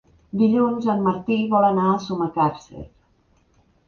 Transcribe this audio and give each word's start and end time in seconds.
Dilluns 0.41 0.85
en 0.93 1.03
Martí 1.07 1.37
vol 1.55 1.67
anar 1.67 1.83
a 1.89 1.99
Sumacàrcer. 2.05 2.87